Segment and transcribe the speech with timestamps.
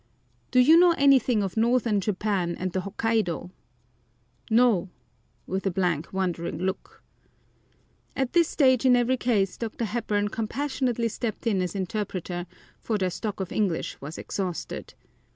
[0.49, 3.51] Do you know anything of Northern Japan and the Hokkaido?
[4.49, 4.89] "No,"
[5.45, 7.03] with a blank wondering look.
[8.15, 9.85] At this stage in every case Dr.
[9.85, 12.47] Hepburn compassionately stepped in as interpreter,
[12.79, 14.95] for their stock of English was exhausted.